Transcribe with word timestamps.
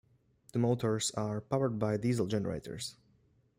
The 0.53 0.57
motors 0.57 1.11
are 1.11 1.41
powered 1.41 1.77
by 1.77 1.95
diesel 1.97 2.25
generators. 2.25 2.95